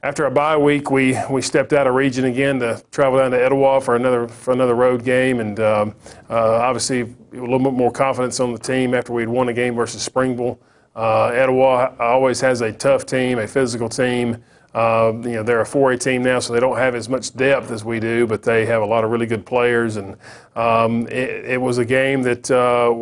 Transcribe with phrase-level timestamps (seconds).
[0.00, 3.44] After a bye week, we, we stepped out of region again to travel down to
[3.44, 5.94] Etowah for another for another road game, and um,
[6.30, 9.74] uh, obviously a little bit more confidence on the team after we'd won a game
[9.74, 10.60] versus Springville.
[10.94, 14.40] Uh, Etowah always has a tough team, a physical team.
[14.74, 17.70] Uh, you know, they're a 4A team now, so they don't have as much depth
[17.70, 19.96] as we do, but they have a lot of really good players.
[19.96, 20.16] And
[20.54, 22.92] um, it, it, was a game that uh,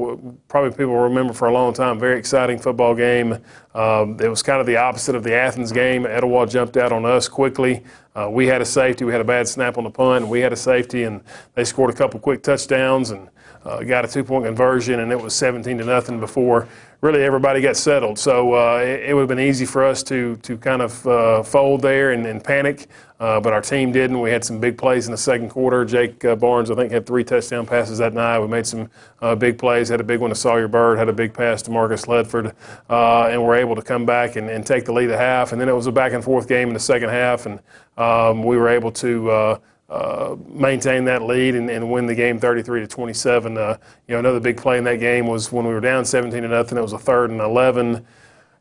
[0.47, 1.99] probably people will remember for a long time.
[1.99, 3.39] Very exciting football game.
[3.75, 6.07] Um, it was kind of the opposite of the Athens game.
[6.07, 7.83] Etowah jumped out on us quickly.
[8.15, 9.05] Uh, we had a safety.
[9.05, 11.21] We had a bad snap on the punt, we had a safety, and
[11.55, 13.29] they scored a couple quick touchdowns and
[13.67, 16.69] uh, got a two-point conversion, and it was 17 to nothing before
[17.01, 18.19] really everybody got settled.
[18.19, 21.43] So uh, it, it, would have been easy for us to to kind of uh,
[21.43, 22.89] fold there and, and panic,
[23.21, 24.21] uh, but our team didn't.
[24.21, 25.85] We had some big plays in the second quarter.
[25.85, 28.39] Jake uh, Barnes, I think, had three touchdown passes that night.
[28.41, 29.89] We made some uh, big plays.
[29.89, 30.99] Had a big one to Sawyer Burt.
[30.99, 32.55] Had a big pass to Marcus Ledford,
[32.89, 35.53] and were able to come back and, and, take the lead at half.
[35.53, 37.61] And then it was a back and forth game in the second half, and
[37.97, 42.81] um, we were able to uh, maintain that lead and, and, win the game 33
[42.81, 43.57] to 27.
[43.57, 43.77] Uh,
[44.09, 46.49] you know, another big play in that game was when we were down 17 to
[46.49, 46.77] nothing.
[46.77, 48.05] It was a third and 11,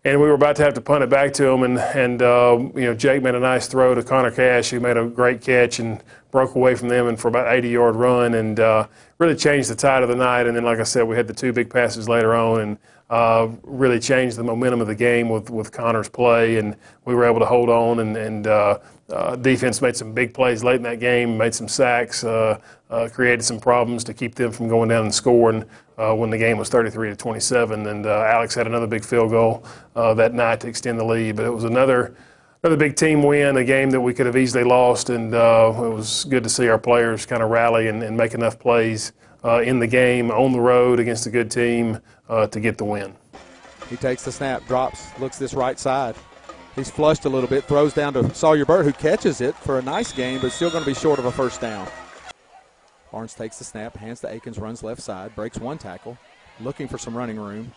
[0.03, 1.63] and we were about to have to punt it back to them.
[1.63, 4.97] And and uh, you know, Jake made a nice throw to Connor Cash, who made
[4.97, 8.59] a great catch and broke away from them and for about 80 yard run and
[8.59, 8.85] uh,
[9.17, 10.45] really changed the tide of the night.
[10.45, 12.77] And then, like I said, we had the two big passes later on and.
[13.07, 17.23] Uh, really changed the momentum of the game with, with Connor's play, and we were
[17.23, 20.83] able to hold on and, and uh, uh, defense made some big plays late in
[20.83, 24.89] that game, made some sacks, uh, uh, created some problems to keep them from going
[24.89, 25.63] down and scoring
[25.97, 27.85] uh, when the game was 33 to 27.
[27.85, 29.63] And uh, Alex had another big field goal
[29.95, 31.35] uh, that night to extend the lead.
[31.35, 32.15] But it was another
[32.63, 35.11] another big team win, a game that we could have easily lost.
[35.11, 35.37] And it
[35.93, 39.77] was good to see our players kind of rally and, and make enough plays in
[39.77, 43.13] the game on the road against a good team to get the win.
[43.87, 46.15] He takes the snap, drops, looks this right side.
[46.75, 49.81] He's flushed a little bit, throws down to Sawyer Burt, who catches it for a
[49.81, 51.87] nice game, but still going to be short of a first down.
[53.13, 56.17] Barnes takes the snap, hands to Akins, runs left side, breaks one tackle,
[56.59, 57.71] looking for some running room.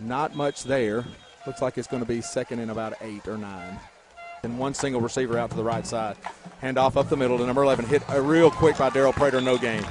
[0.00, 1.04] Not much there.
[1.46, 3.78] Looks like it's going to be second and about eight or nine.
[4.42, 6.16] And one single receiver out to the right side.
[6.62, 7.84] Hand off up the middle to number 11.
[7.84, 9.84] Hit a real quick by Daryl Prater, no gain.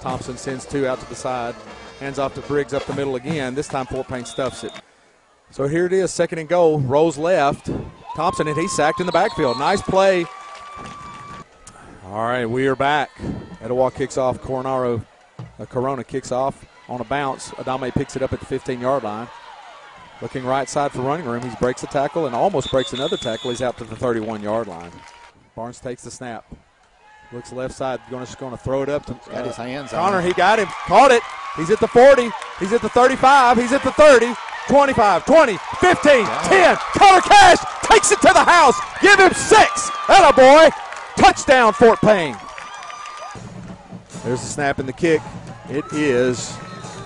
[0.00, 1.56] Thompson sends two out to the side.
[1.98, 3.56] Hands off to Briggs up the middle again.
[3.56, 4.72] This time Fort Payne stuffs it.
[5.50, 6.80] So here it is, second and goal.
[6.80, 7.70] Rolls left.
[8.14, 9.58] Thompson, and he's sacked in the backfield.
[9.58, 10.24] Nice play.
[12.06, 13.10] All right, we are back.
[13.60, 14.40] Etowah kicks off.
[14.40, 15.04] Coronaro,
[15.58, 17.50] uh, Corona kicks off on a bounce.
[17.52, 19.28] Adame picks it up at the 15 yard line.
[20.22, 21.42] Looking right side for running room.
[21.42, 23.50] He breaks a tackle and almost breaks another tackle.
[23.50, 24.92] He's out to the 31 yard line.
[25.56, 26.44] Barnes takes the snap.
[27.32, 30.20] Looks left side, going to, going to throw it up to got his hands Connor.
[30.20, 31.22] He got him, caught it.
[31.56, 32.28] He's at the 40.
[32.58, 33.56] He's at the 35.
[33.56, 34.34] He's at the 30.
[34.70, 36.76] 25, 20, 15, 10.
[36.76, 38.78] Connor Cash takes it to the house.
[39.02, 39.90] Give him six.
[40.06, 40.70] That a boy.
[41.20, 42.36] Touchdown, Fort Payne.
[44.22, 45.20] There's the snap and the kick.
[45.68, 46.56] It is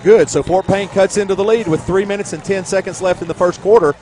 [0.03, 0.29] good.
[0.29, 3.27] So Fort Payne cuts into the lead with three minutes and 10 seconds left in
[3.27, 3.95] the first quarter.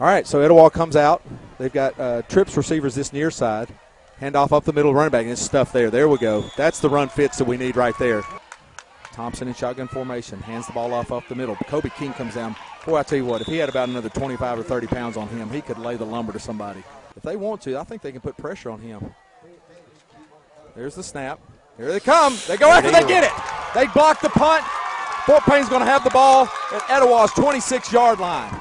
[0.00, 1.22] All right, so Etowah comes out.
[1.58, 3.68] They've got uh, trips receivers this near side.
[4.18, 5.22] Hand off up the middle, running back.
[5.22, 5.88] And it's stuff there.
[5.88, 6.44] There we go.
[6.56, 8.24] That's the run fits that we need right there.
[9.12, 10.40] Thompson in shotgun formation.
[10.40, 11.54] Hands the ball off up the middle.
[11.54, 12.56] Kobe King comes down.
[12.86, 15.28] Boy, I tell you what, if he had about another 25 or 30 pounds on
[15.28, 16.82] him, he could lay the lumber to somebody.
[17.16, 19.14] If they want to, I think they can put pressure on him.
[20.76, 21.40] There's the snap.
[21.78, 22.36] Here they come.
[22.46, 23.32] They go after they get it.
[23.74, 24.64] They block the punt.
[25.24, 28.52] Fort Payne's going to have the ball at Etowah's 26 yard line.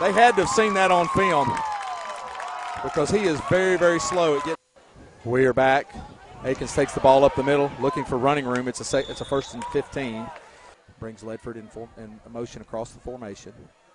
[0.00, 1.52] They had to have seen that on film
[2.82, 4.56] because he is very, very slow at getting.
[5.24, 5.94] We're back.
[6.44, 8.66] Akins takes the ball up the middle, looking for running room.
[8.66, 10.26] It's a it's a first and 15.
[11.02, 13.52] Brings Ledford in, for, in motion across the formation.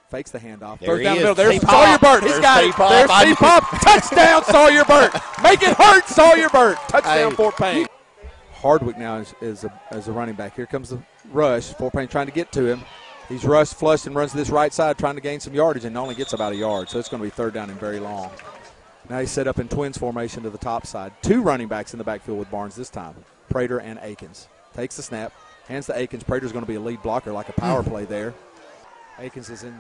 [0.09, 0.79] Fakes the handoff.
[0.79, 1.35] There down the middle.
[1.35, 2.21] There's Sawyer Burt.
[2.21, 2.75] He's got it.
[2.75, 3.63] There's C-Pop.
[3.81, 5.13] Touchdown, Sawyer Burt.
[5.41, 6.77] Make it hurt, Sawyer Burt.
[6.89, 7.87] Touchdown, Fort Payne.
[8.51, 10.57] Hardwick now is, is, a, as a running back.
[10.57, 11.01] Here comes the
[11.31, 11.67] rush.
[11.75, 12.81] Fort Payne trying to get to him.
[13.29, 15.97] He's rushed, flushed, and runs to this right side trying to gain some yardage and
[15.97, 16.89] only gets about a yard.
[16.89, 18.31] So it's going to be third down and very long.
[19.09, 21.13] Now he's set up in twins formation to the top side.
[21.21, 23.15] Two running backs in the backfield with Barnes this time.
[23.47, 24.49] Prater and Akins.
[24.73, 25.31] Takes the snap,
[25.67, 26.23] hands to Akins.
[26.23, 27.91] Prater's going to be a lead blocker like a power mm-hmm.
[27.91, 28.33] play there.
[29.19, 29.79] Akins is in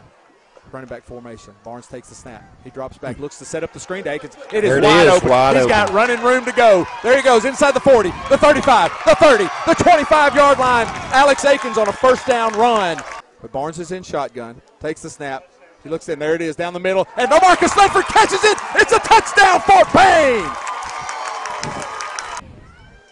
[0.71, 1.53] running back formation.
[1.63, 2.43] Barnes takes the snap.
[2.63, 4.35] He drops back, looks to set up the screen to Akins.
[4.51, 5.29] It is it wide is, open.
[5.29, 5.69] Wide He's open.
[5.69, 6.85] got running room to go.
[7.03, 10.87] There he goes inside the 40, the 35, the 30, the 25 yard line.
[11.13, 12.97] Alex Akins on a first down run.
[13.41, 15.43] But Barnes is in shotgun, takes the snap,
[15.83, 16.19] he looks in.
[16.19, 17.07] There it is down the middle.
[17.15, 18.57] And Marcus Ledford catches it.
[18.75, 20.49] It's a touchdown, Fort Payne.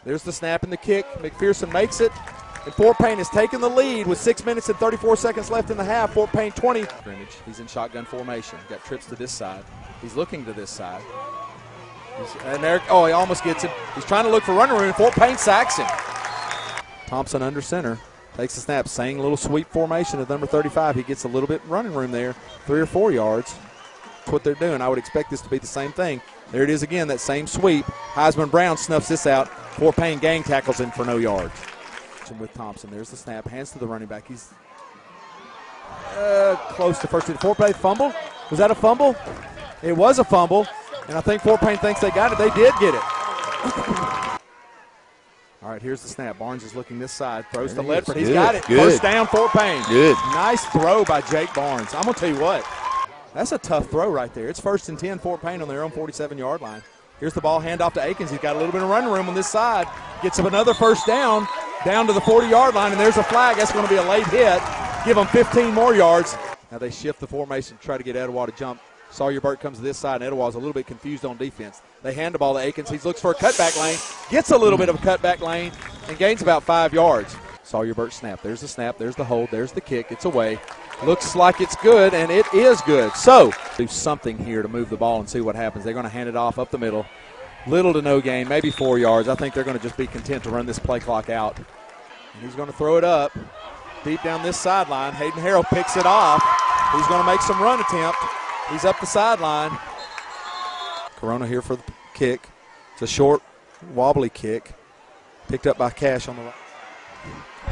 [0.03, 1.05] There's the snap and the kick.
[1.19, 2.11] McPherson makes it.
[2.65, 5.77] And Fort Payne has taken the lead with six minutes and 34 seconds left in
[5.77, 6.13] the half.
[6.13, 6.83] Fort Payne 20.
[6.83, 7.37] Scrimmage.
[7.45, 8.57] He's in shotgun formation.
[8.69, 9.63] Got trips to this side.
[10.01, 11.01] He's looking to this side.
[12.17, 13.71] He's, and there, oh, he almost gets it.
[13.93, 14.93] He's trying to look for running room.
[14.93, 15.87] Fort Payne sacks him.
[17.05, 17.99] Thompson under center.
[18.35, 20.95] Takes the snap, saying little sweep formation at number 35.
[20.95, 22.33] He gets a little bit running room there,
[22.65, 23.55] three or four yards.
[24.17, 24.81] That's what they're doing.
[24.81, 26.19] I would expect this to be the same thing.
[26.51, 27.85] There it is again, that same sweep.
[27.85, 29.47] Heisman Brown snuffs this out.
[29.75, 31.53] Fort Payne gang tackles in for no yards.
[32.31, 34.27] With Thompson, there's the snap, hands to the running back.
[34.27, 34.49] He's
[36.17, 37.27] uh, close to first.
[37.27, 38.11] Did Fort Payne fumble?
[38.49, 39.15] Was that a fumble?
[39.83, 40.65] It was a fumble,
[41.07, 42.37] and I think Fort Payne thinks they got it.
[42.37, 43.01] They did get it.
[45.63, 46.37] All right, here's the snap.
[46.37, 47.45] Barnes is looking this side.
[47.51, 48.15] Throws to Ledford.
[48.17, 48.63] He's Good, got it.
[48.65, 48.79] good.
[48.79, 49.83] First down, Fort Payne.
[49.87, 50.15] Good.
[50.33, 51.93] Nice throw by Jake Barnes.
[51.95, 52.63] I'm going to tell you what.
[53.33, 54.47] That's a tough throw right there.
[54.47, 56.81] It's first and 10, Fort Payne on their own 47 yard line.
[57.19, 58.29] Here's the ball, handoff to Akins.
[58.29, 59.87] He's got a little bit of running room on this side.
[60.21, 61.47] Gets him another first down,
[61.83, 63.57] down to the 40 yard line, and there's a flag.
[63.57, 64.61] That's going to be a late hit.
[65.05, 66.37] Give them 15 more yards.
[66.71, 68.81] Now they shift the formation try to get Etowah to jump.
[69.11, 71.81] Sawyer Burt comes to this side, and Etowah's a little bit confused on defense.
[72.03, 72.89] They hand the ball to Akins.
[72.89, 73.97] He looks for a cutback lane,
[74.29, 75.71] gets a little bit of a cutback lane,
[76.07, 77.35] and gains about five yards.
[77.63, 78.41] Sawyer Burt snap.
[78.41, 78.97] There's the snap.
[78.97, 79.49] There's the hold.
[79.51, 80.07] There's the kick.
[80.11, 80.59] It's away.
[81.03, 83.13] Looks like it's good, and it is good.
[83.13, 85.83] So, do something here to move the ball and see what happens.
[85.83, 87.05] They're going to hand it off up the middle.
[87.67, 89.27] Little to no gain, maybe four yards.
[89.27, 91.57] I think they're going to just be content to run this play clock out.
[91.57, 93.31] And he's going to throw it up
[94.05, 95.13] deep down this sideline.
[95.13, 96.41] Hayden Harrell picks it off.
[96.93, 98.19] He's going to make some run attempt.
[98.69, 99.77] He's up the sideline.
[101.17, 101.83] Corona here for the
[102.13, 102.47] kick.
[102.93, 103.41] It's a short,
[103.93, 104.73] wobbly kick.
[105.47, 106.53] Picked up by Cash on the right.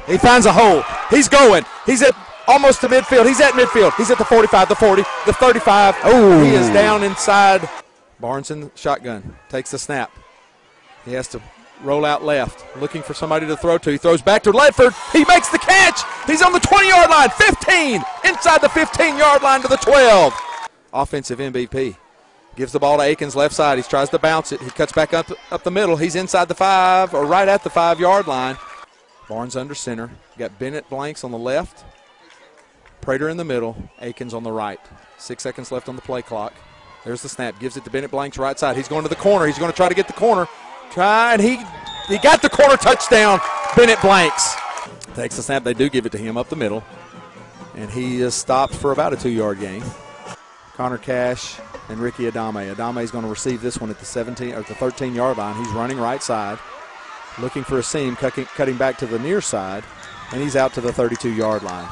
[0.08, 0.84] He finds a hole.
[1.10, 1.66] He's going.
[1.86, 2.16] He's at
[2.48, 3.28] almost to midfield.
[3.28, 3.96] He's at midfield.
[3.96, 5.96] He's at the 45, the 40, the 35.
[6.04, 7.68] Oh, he is down inside.
[8.20, 9.36] Barnes in the shotgun.
[9.50, 10.12] Takes the snap.
[11.06, 11.42] He has to
[11.84, 13.92] roll out left, looking for somebody to throw to.
[13.92, 14.94] He throws back to Ledford.
[15.12, 16.02] He makes the catch.
[16.28, 20.34] He's on the 20 yard line, 15, inside the 15 yard line to the 12.
[20.94, 21.98] Offensive MVP.
[22.56, 23.80] Gives the ball to Akins left side.
[23.80, 24.62] He tries to bounce it.
[24.62, 25.98] He cuts back up, up the middle.
[25.98, 28.58] He's inside the five or right at the five yard line.
[29.28, 30.12] Barnes under center.
[30.38, 31.84] Got Bennett Blanks on the left.
[33.02, 33.76] Prater in the middle.
[34.00, 34.80] Akins on the right.
[35.18, 36.54] Six seconds left on the play clock.
[37.06, 37.60] There's the snap.
[37.60, 38.78] Gives it to Bennett Blanks right side.
[38.78, 39.46] He's going to the corner.
[39.46, 40.48] He's going to try to get the corner.
[40.92, 41.60] Try and he
[42.08, 43.40] he got the corner touchdown.
[43.76, 44.56] Bennett Blanks
[45.16, 45.64] takes the snap.
[45.64, 46.84] They do give it to him up the middle,
[47.76, 49.84] and he is stopped for about a two-yard gain.
[50.76, 51.60] Connor Cash
[51.90, 52.74] and Ricky Adame.
[52.74, 55.56] Adame is going to receive this one at the 17 or the 13-yard line.
[55.64, 56.58] He's running right side,
[57.40, 59.84] looking for a seam, cutting, cutting back to the near side,
[60.32, 61.88] and he's out to the 32-yard line.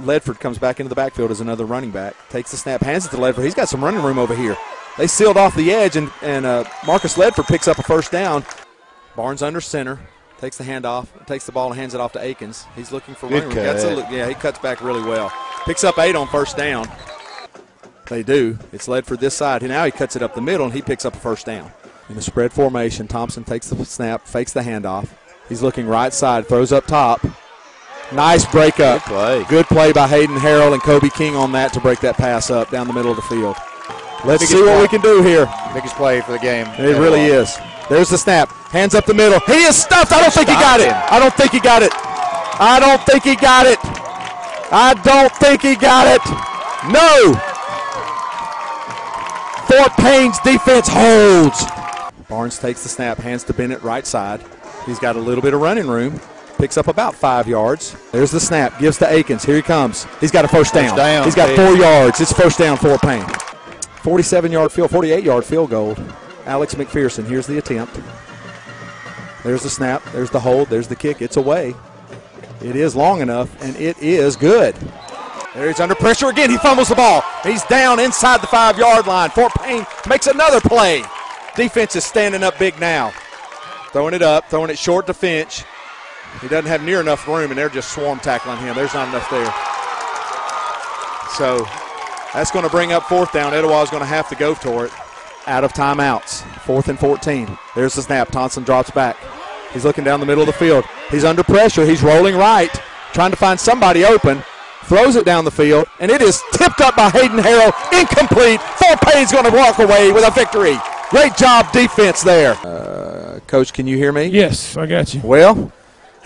[0.00, 2.14] Ledford comes back into the backfield as another running back.
[2.30, 3.44] Takes the snap, hands it to Ledford.
[3.44, 4.56] He's got some running room over here.
[4.96, 8.44] They sealed off the edge, and, and uh, Marcus Ledford picks up a first down.
[9.16, 9.98] Barnes under center.
[10.38, 12.64] Takes the handoff, takes the ball and hands it off to Akins.
[12.76, 13.54] He's looking for running room.
[13.56, 13.96] Gets a cut.
[13.96, 15.32] look- yeah, he cuts back really well.
[15.64, 16.88] Picks up eight on first down.
[18.06, 18.56] They do.
[18.72, 19.62] It's Ledford this side.
[19.62, 21.72] And now he cuts it up the middle, and he picks up a first down.
[22.08, 25.08] In the spread formation, Thompson takes the snap, fakes the handoff.
[25.48, 27.20] He's looking right side, throws up top.
[28.12, 29.04] Nice breakup.
[29.04, 29.44] Good play.
[29.48, 32.70] Good play by Hayden Harrell and Kobe King on that to break that pass up
[32.70, 33.56] down the middle of the field.
[34.24, 34.82] Let's Biggest see what play.
[34.82, 35.46] we can do here.
[35.74, 36.66] Biggest play for the game.
[36.78, 37.56] It really is.
[37.88, 38.50] There's the snap.
[38.70, 39.40] Hands up the middle.
[39.40, 40.12] He is stuffed.
[40.12, 40.92] I don't think he got it.
[40.92, 41.92] I don't think he got it.
[41.94, 43.78] I don't think he got it.
[44.70, 46.20] I don't think he got it.
[46.92, 47.34] No.
[49.68, 51.62] Fort Payne's defense holds.
[52.28, 54.42] Barnes takes the snap, hands to Bennett right side.
[54.86, 56.20] He's got a little bit of running room.
[56.58, 57.96] Picks up about five yards.
[58.10, 58.78] There's the snap.
[58.80, 59.44] Gives to Akins.
[59.44, 60.06] Here he comes.
[60.20, 60.96] He's got a first down.
[60.96, 62.20] down, He's got four yards.
[62.20, 63.24] It's first down, Fort Payne.
[64.02, 65.96] 47 yard field, 48 yard field goal.
[66.46, 67.26] Alex McPherson.
[67.26, 68.00] Here's the attempt.
[69.44, 70.02] There's the snap.
[70.12, 70.68] There's the hold.
[70.68, 71.22] There's the kick.
[71.22, 71.74] It's away.
[72.60, 74.74] It is long enough, and it is good.
[75.54, 76.50] There he's under pressure again.
[76.50, 77.22] He fumbles the ball.
[77.44, 79.30] He's down inside the five yard line.
[79.30, 81.02] Fort Payne makes another play.
[81.54, 83.12] Defense is standing up big now.
[83.92, 85.64] Throwing it up, throwing it short to Finch.
[86.40, 88.76] He doesn't have near enough room, and they're just swarm tackling him.
[88.76, 89.52] There's not enough there.
[91.36, 91.66] So
[92.32, 93.54] that's going to bring up fourth down.
[93.54, 94.92] Etowah is going to have to go for it.
[95.46, 96.42] Out of timeouts.
[96.60, 97.48] Fourth and 14.
[97.74, 98.30] There's the snap.
[98.30, 99.16] Thompson drops back.
[99.72, 100.84] He's looking down the middle of the field.
[101.10, 101.84] He's under pressure.
[101.84, 102.72] He's rolling right,
[103.12, 104.42] trying to find somebody open.
[104.84, 107.72] Throws it down the field, and it is tipped up by Hayden Harrell.
[107.92, 108.60] Incomplete.
[108.60, 110.76] Fort Payne's going to walk away with a victory.
[111.10, 112.52] Great job defense there.
[112.64, 114.26] Uh, Coach, can you hear me?
[114.26, 115.20] Yes, I got you.
[115.22, 115.70] Well,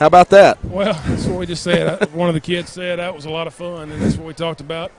[0.03, 0.65] how about that?
[0.65, 2.13] Well, that's what we just said.
[2.13, 4.35] One of the kids said that was a lot of fun, and that's what we
[4.35, 4.91] talked about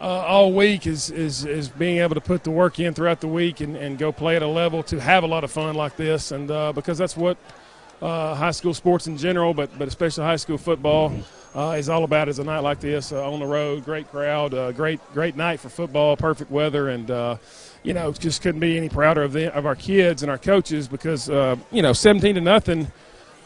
[0.00, 3.26] uh, all week is, is is being able to put the work in throughout the
[3.26, 5.96] week and, and go play at a level to have a lot of fun like
[5.96, 7.36] this, and uh, because that's what
[8.00, 11.12] uh, high school sports in general, but but especially high school football.
[11.52, 14.54] Uh, is all about is a night like this uh, on the road, great crowd,
[14.54, 17.36] uh, great great night for football, perfect weather, and uh,
[17.82, 20.86] you know just couldn't be any prouder of the, of our kids and our coaches
[20.86, 22.86] because uh, you know 17 to nothing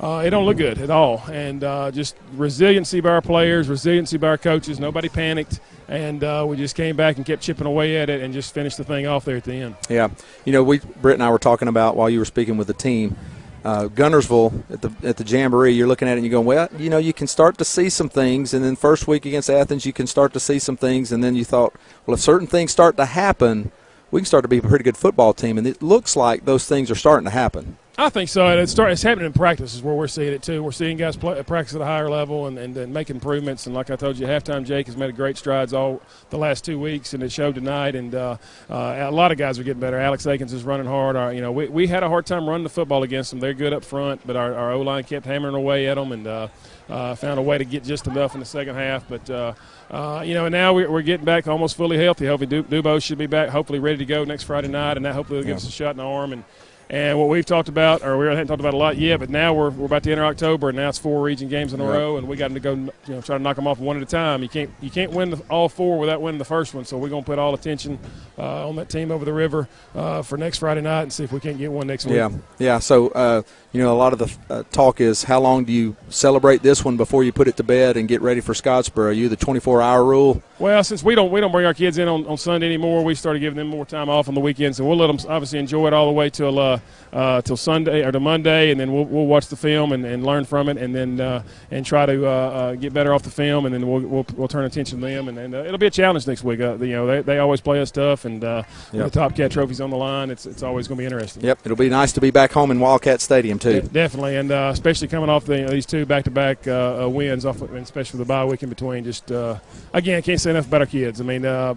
[0.01, 1.23] uh, it don't look good at all.
[1.31, 4.81] And uh, just resiliency by our players, resiliency by our coaches.
[4.81, 8.35] Nobody panicked, and uh, we just came back and kept chipping away at it and
[8.35, 9.77] just finished the thing off there at the end.
[9.89, 10.09] Yeah,
[10.45, 12.75] you know, we Britt and I were talking about while you were speaking with the
[12.75, 13.17] team.
[13.65, 16.69] Uh, Guntersville at the at the jamboree, you're looking at it and you're going, well,
[16.77, 19.87] you know, you can start to see some things, and then first week against Athens,
[19.87, 21.73] you can start to see some things, and then you thought,
[22.05, 23.73] well, if certain things start to happen,
[24.11, 26.67] we can start to be a pretty good football team, and it looks like those
[26.67, 27.79] things are starting to happen.
[27.97, 28.49] I think so.
[28.49, 30.65] And it's, start, it's happening in practice is where we're seeing it too.
[30.65, 33.67] We're seeing guys play, practice at a higher level and, and, and make improvements.
[33.67, 36.77] And like I told you, halftime Jake has made great strides all the last two
[36.81, 37.95] weeks, and it showed tonight.
[37.95, 38.37] And uh,
[38.69, 40.01] uh, a lot of guys are getting better.
[40.01, 41.15] Alex Akins is running hard.
[41.15, 43.39] Our, you know, we, we had a hard time running the football against them.
[43.39, 46.27] They're good up front, but our, our O line kept hammering away at them and
[46.27, 46.49] uh,
[46.89, 49.09] uh, found a way to get just enough in the second half.
[49.09, 49.55] But uh,
[49.93, 52.27] uh, you know, and now we're, we're getting back almost fully healthy.
[52.27, 55.15] Hopefully, Du- Dubose should be back, hopefully ready to go next Friday night, and that
[55.15, 56.33] hopefully will give us a shot in the arm.
[56.33, 56.43] And
[56.91, 59.55] and what we've talked about, or we haven't talked about a lot yet, but now
[59.55, 61.99] we're, we're about to enter October, and now it's four region games in a Right.
[61.99, 64.03] row, and we got to go, you know, try to knock them off one at
[64.03, 64.43] a time.
[64.43, 66.85] You can't you can't win the, all four without winning the first one.
[66.85, 67.99] So we're going to put all attention
[68.39, 71.33] uh, on that team over the river uh, for next Friday night, and see if
[71.33, 72.15] we can't get one next week.
[72.17, 72.79] Yeah, yeah.
[72.79, 75.97] So, uh, you know, a lot of the uh, talk is how long do you
[76.09, 79.07] celebrate this one before you put it to bed and get ready for Scottsboro?
[79.07, 80.43] Are you the 24-hour rule?
[80.61, 83.17] Well, since we don't we don't bring our kids in on, on Sunday anymore, we
[83.17, 85.89] started giving them more time off on the weekends, and we'll let them obviously enjoy
[85.89, 86.79] it all the way till uh,
[87.13, 90.25] uh, till Sunday or to Monday, and then we'll, we'll watch the film and, and
[90.25, 91.43] learn from it, and then uh,
[91.73, 94.47] and try to uh, uh, get better off the film, and then we'll we'll, we'll
[94.49, 96.61] turn attention to them, and, and uh, it'll be a challenge next week.
[96.61, 99.05] Uh, you know, they, they always play us tough, and uh, Yep.
[99.07, 101.43] the Top Cat trophies on the line, it's it's always going to be interesting.
[101.43, 101.61] Yep.
[101.65, 103.81] It'll be nice to be back home in Wildcat Stadium too.
[103.81, 107.61] De- Definitely, and uh, especially coming off the, these two back-to-back uh, uh, wins, off,
[107.61, 109.03] and especially the bye week in between.
[109.03, 109.59] Just uh,
[109.93, 111.21] again, can't say enough about our kids.
[111.21, 111.75] I mean, uh,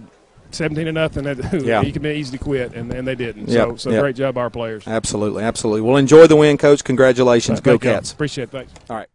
[0.50, 1.24] seventeen to nothing.
[1.24, 1.82] That, Yeah.
[1.82, 3.48] you can be easy to quit, and, and they didn't.
[3.48, 4.00] Yep, So, so yep.
[4.02, 4.86] great job, our players.
[4.86, 5.82] Absolutely, absolutely.
[5.82, 6.84] Well, enjoy the win, Coach.
[6.84, 7.60] Congratulations.
[7.60, 7.94] Go Thank y'all.
[7.94, 8.12] Cats.
[8.12, 8.50] Appreciate it.
[8.50, 8.72] Thanks.
[8.88, 9.08] All right.